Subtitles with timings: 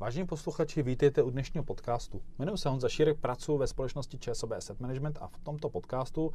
[0.00, 2.22] Vážení posluchači, vítejte u dnešního podcastu.
[2.38, 6.32] Jmenuji se Honza Šírek, pracuji ve společnosti ČSOB Asset Management a v tomto podcastu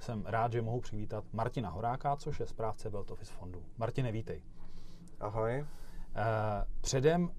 [0.00, 3.62] jsem rád, že mohu přivítat Martina Horáka, což je správce Wealth Office fondu.
[3.78, 4.42] Martine, vítej.
[5.20, 5.52] Ahoj.
[5.52, 5.64] Eh,
[6.80, 7.30] předem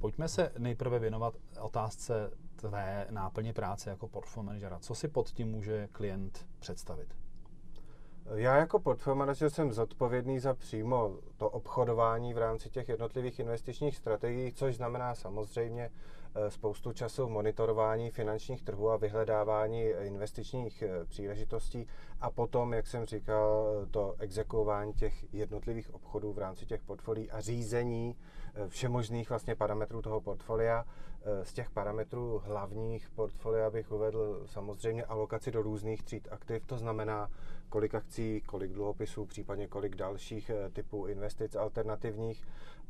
[0.00, 4.78] pojďme se nejprve věnovat otázce tvé náplně práce jako portfolio manažera.
[4.78, 7.16] Co si pod tím může klient představit?
[8.34, 13.96] Já jako portfolio manažer jsem zodpovědný za přímo to obchodování v rámci těch jednotlivých investičních
[13.96, 15.90] strategií, což znamená samozřejmě
[16.34, 21.86] eh, spoustu času monitorování finančních trhů a vyhledávání investičních eh, příležitostí
[22.20, 27.40] a potom, jak jsem říkal, to exekuování těch jednotlivých obchodů v rámci těch portfolií a
[27.40, 28.16] řízení
[28.54, 30.84] eh, všemožných vlastně parametrů toho portfolia.
[31.42, 37.30] Z těch parametrů hlavních portfolia bych uvedl samozřejmě alokaci do různých tříd aktiv, to znamená
[37.72, 42.44] kolik akcí, kolik dluhopisů, případně kolik dalších eh, typů investic alternativních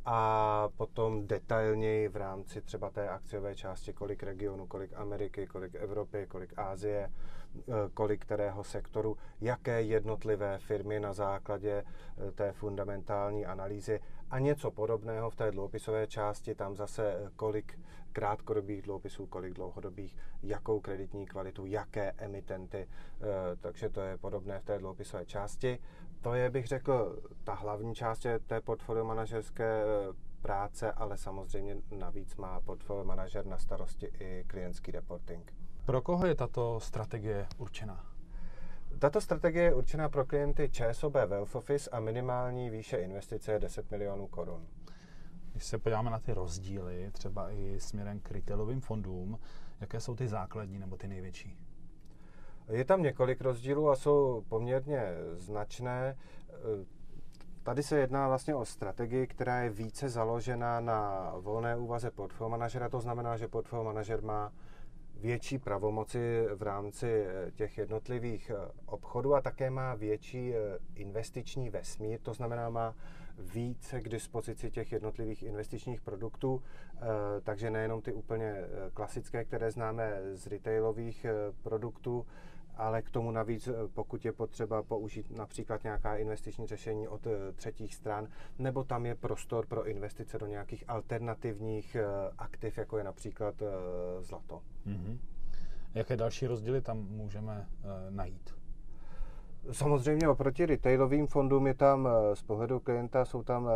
[0.04, 6.26] a potom detailněji v rámci třeba té akciové části, kolik regionů, kolik Ameriky, kolik Evropy,
[6.28, 14.00] kolik Ázie, eh, kolik kterého sektoru, jaké jednotlivé firmy na základě eh, té fundamentální analýzy
[14.30, 17.78] a něco podobného v té dluhopisové části, tam zase kolik
[18.12, 22.88] krátkodobých dluhopisů, kolik dlouhodobých, jakou kreditní kvalitu, jaké emitenty,
[23.60, 25.78] takže to je podobné v té dluhopisové části.
[26.22, 32.36] To je, bych řekl, ta hlavní část té portfolio manažerské eh, práce, ale samozřejmě navíc
[32.36, 35.52] má portfolio manažer na starosti i klientský reporting.
[35.84, 38.06] Pro koho je tato strategie určená?
[38.98, 43.90] Tato strategie je určená pro klienty ČSOB Wealth Office a minimální výše investice je 10
[43.90, 44.66] milionů korun.
[45.62, 49.38] Když se podíváme na ty rozdíly, třeba i směrem k retailovým fondům,
[49.80, 51.58] jaké jsou ty základní nebo ty největší?
[52.68, 55.02] Je tam několik rozdílů a jsou poměrně
[55.36, 56.16] značné.
[57.62, 62.88] Tady se jedná vlastně o strategii, která je více založena na volné úvaze portfolio manažera.
[62.88, 64.52] To znamená, že portfolio manažer má
[65.22, 71.70] větší pravomoci v rámci eh, těch jednotlivých eh, obchodů a také má větší eh, investiční
[71.70, 72.94] vesmír, to znamená má
[73.38, 76.62] více k dispozici těch jednotlivých investičních produktů,
[77.42, 78.54] takže nejenom ty úplně
[78.94, 81.26] klasické, které známe z retailových
[81.62, 82.26] produktů,
[82.76, 87.52] ale k tomu navíc, eh, pokud je potřeba použít například nějaká investiční řešení od eh,
[87.52, 88.28] třetích stran,
[88.58, 92.04] nebo tam je prostor pro investice do nějakých alternativních eh,
[92.38, 93.62] aktiv, jako je například
[94.20, 94.62] zlato.
[94.86, 95.18] Mm-hmm.
[95.94, 97.68] Jaké další rozdíly tam můžeme
[98.10, 98.54] najít?
[99.72, 103.68] Samozřejmě oproti retailovým fondům je tam z pohledu klienta jsou tam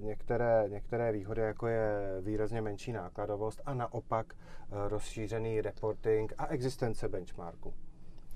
[0.00, 4.34] některé, některé výhody, jako je výrazně menší nákladovost a naopak
[4.70, 7.74] rozšířený reporting a existence benchmarku.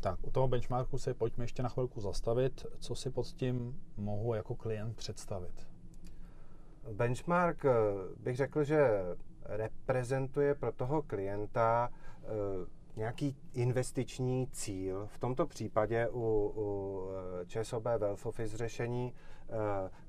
[0.00, 2.66] Tak, u toho benchmarku se pojďme ještě na chvilku zastavit.
[2.78, 5.68] Co si pod tím mohu jako klient představit?
[6.92, 7.70] Benchmark eh,
[8.20, 8.88] bych řekl, že
[9.44, 12.26] reprezentuje pro toho klienta eh,
[12.96, 15.06] nějaký investiční cíl.
[15.06, 19.14] V tomto případě u, u eh, ČSOB Wealth Office řešení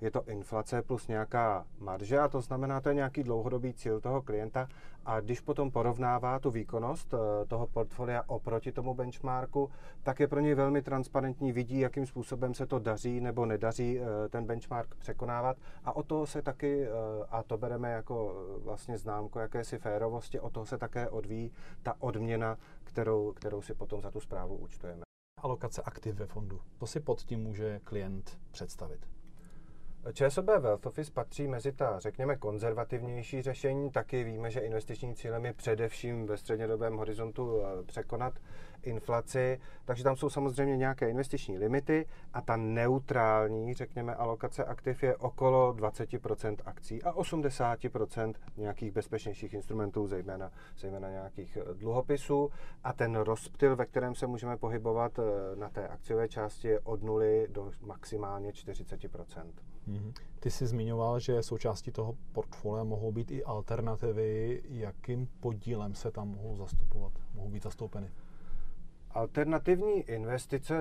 [0.02, 4.22] je to inflace plus nějaká marže a to znamená, to je nějaký dlouhodobý cíl toho
[4.22, 4.68] klienta
[5.06, 9.70] a když potom porovnává tu výkonnost eh, toho portfolia oproti tomu benchmarku,
[10.04, 14.30] tak je pro něj velmi transparentní, vidí, jakým způsobem se to daří nebo nedaří eh,
[14.30, 16.88] ten benchmark překonávat a o toho se taky,
[17.30, 21.52] a to bereme jako vlastně známku jakési férovosti, o toho se také odvíjí
[21.84, 25.02] ta odměna, kterou, kterou si potom za tu zprávu účtujeme.
[25.42, 26.62] Alokace aktiv ve fondu.
[26.78, 29.19] To si pod tím může klient představit.
[30.14, 33.92] ČSOB Wealth Office patří mezi ta, řekněme, konzervativnější řešení.
[33.92, 38.34] Taky víme, že investičním cílem je především ve střednědobém horizontu eh, překonat
[38.84, 45.16] inflaci, takže tam jsou samozřejmě nějaké investiční limity a ta neutrální, řekněme, alokace aktiv je
[45.16, 52.50] okolo 20% akcí a 80% nějakých bezpečnějších instrumentů, zejména, zejména nějakých eh, dluhopisů
[52.84, 57.04] a ten rozptyl, ve kterém se můžeme pohybovat eh, na té akciové části je od
[57.04, 59.52] nuly do maximálně 40%.
[59.88, 60.14] Mm-hmm.
[60.40, 64.62] Ty jsi zmiňoval, že součástí toho portfolia mohou být i alternativy.
[64.70, 68.12] Jakým podílem se tam mohou zastupovat, mohou být zastoupeny?
[69.12, 70.74] Alternativní investice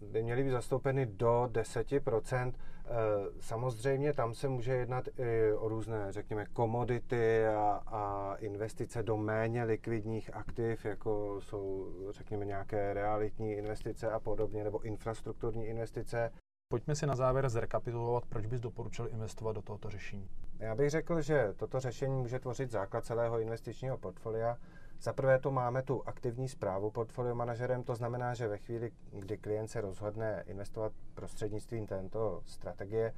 [0.00, 2.52] by měly být zastoupeny do 10%.
[2.88, 2.92] Eh,
[3.40, 9.64] samozřejmě tam se může jednat i o různé, řekněme, komodity a, a investice do méně
[9.64, 16.32] likvidních aktiv, jako jsou, řekněme, nějaké realitní investice a podobně, nebo infrastrukturní investice.
[16.68, 20.28] Pojďme si na závěr zrekapitulovat, proč bys doporučil investovat do tohoto řešení.
[20.58, 24.56] Já bych řekl, že toto řešení může tvořit základ celého investičního portfolia.
[25.00, 29.38] Za prvé tu máme tu aktivní zprávu portfolio manažerem, to znamená, že ve chvíli, kdy
[29.38, 33.14] klient se rozhodne investovat prostřednictvím této strategie,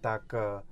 [0.00, 0.62] tak eh,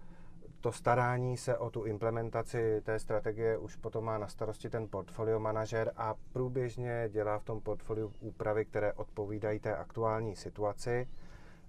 [0.61, 5.41] to starání se o tu implementaci té strategie už potom má na starosti ten portfolio
[5.41, 11.09] manažer a průběžně dělá v tom portfoliu úpravy, které odpovídají té aktuální situaci.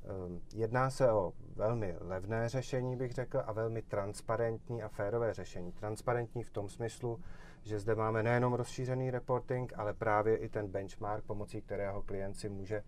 [0.09, 5.71] Ehm, jedná se o velmi levné řešení, bych řekl, a velmi transparentní a férové řešení.
[5.71, 7.19] Transparentní v tom smyslu,
[7.63, 12.49] že zde máme nejenom rozšířený reporting, ale právě i ten benchmark, pomocí kterého klient si
[12.49, 12.83] může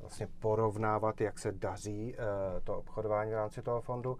[0.00, 4.18] vlastně porovnávat, jak se daří eh, to obchodování v rámci toho fondu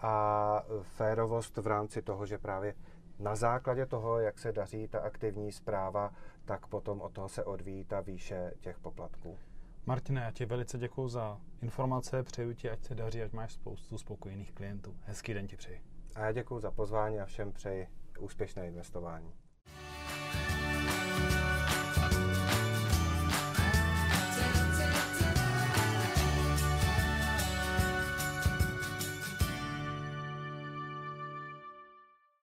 [0.00, 2.74] a férovost v rámci toho, že právě
[3.18, 6.12] na základě toho, jak se daří ta aktivní zpráva,
[6.44, 9.38] tak potom od toho se odvíjí ta výše těch poplatků.
[9.88, 13.98] Martine, já ti velice děkuji za informace, přeju ti, ať se daří, ať máš spoustu
[13.98, 14.96] spokojených klientů.
[15.02, 15.82] Hezký den ti přeji.
[16.14, 17.88] A já děkuji za pozvání a všem přeji
[18.20, 19.32] úspěšné investování.